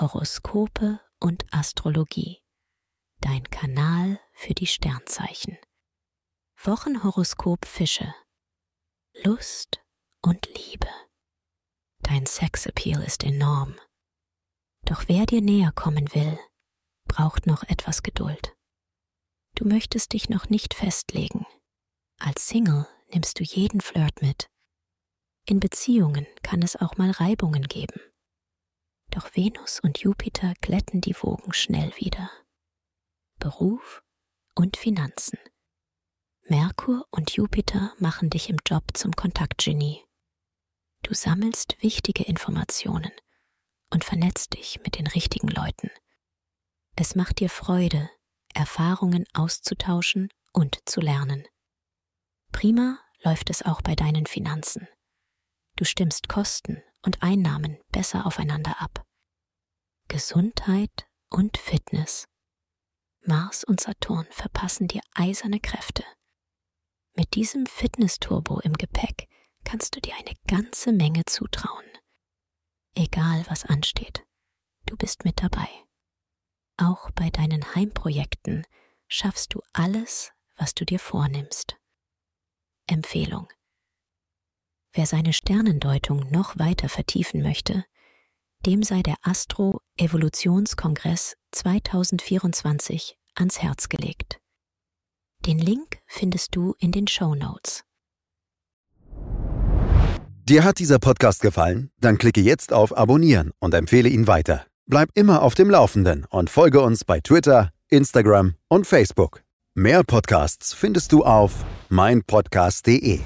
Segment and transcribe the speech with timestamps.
[0.00, 2.40] Horoskope und Astrologie.
[3.20, 5.58] Dein Kanal für die Sternzeichen.
[6.62, 8.14] Wochenhoroskop Fische.
[9.24, 9.80] Lust
[10.22, 10.86] und Liebe.
[11.98, 13.74] Dein Sexappeal ist enorm.
[14.84, 16.38] Doch wer dir näher kommen will,
[17.08, 18.56] braucht noch etwas Geduld.
[19.56, 21.44] Du möchtest dich noch nicht festlegen.
[22.20, 24.48] Als Single nimmst du jeden Flirt mit.
[25.44, 28.00] In Beziehungen kann es auch mal Reibungen geben.
[29.18, 32.30] Doch Venus und Jupiter glätten die Wogen schnell wieder.
[33.40, 34.04] Beruf
[34.54, 35.40] und Finanzen.
[36.42, 40.04] Merkur und Jupiter machen dich im Job zum Kontaktgenie.
[41.02, 43.10] Du sammelst wichtige Informationen
[43.92, 45.90] und vernetzt dich mit den richtigen Leuten.
[46.94, 48.08] Es macht dir Freude,
[48.54, 51.44] Erfahrungen auszutauschen und zu lernen.
[52.52, 54.86] Prima läuft es auch bei deinen Finanzen.
[55.74, 59.07] Du stimmst Kosten und Einnahmen besser aufeinander ab.
[60.08, 62.26] Gesundheit und Fitness.
[63.26, 66.02] Mars und Saturn verpassen dir eiserne Kräfte.
[67.14, 69.28] Mit diesem Fitness-Turbo im Gepäck
[69.64, 71.84] kannst du dir eine ganze Menge zutrauen.
[72.94, 74.24] Egal was ansteht,
[74.86, 75.68] du bist mit dabei.
[76.78, 78.66] Auch bei deinen Heimprojekten
[79.08, 81.76] schaffst du alles, was du dir vornimmst.
[82.86, 83.46] Empfehlung.
[84.92, 87.84] Wer seine Sternendeutung noch weiter vertiefen möchte,
[88.66, 94.38] dem sei der Astro Evolutionskongress 2024 ans Herz gelegt.
[95.46, 97.84] Den Link findest du in den Show Notes.
[100.48, 101.90] Dir hat dieser Podcast gefallen?
[102.00, 104.64] Dann klicke jetzt auf Abonnieren und empfehle ihn weiter.
[104.86, 109.42] Bleib immer auf dem Laufenden und folge uns bei Twitter, Instagram und Facebook.
[109.74, 113.20] Mehr Podcasts findest du auf meinpodcast.de.